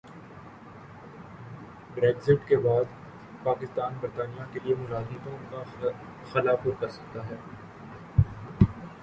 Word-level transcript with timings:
Brexit 1.93 2.47
کے 2.47 2.57
بعد 2.57 2.97
پاکستان 3.43 3.97
برطانیہ 4.01 4.51
کیلئے 4.53 4.75
ملازمتوں 4.75 5.37
کا 5.51 5.89
خلا 6.33 6.55
پر 6.55 6.71
کرسکتا 6.79 7.27
ہے 7.27 7.35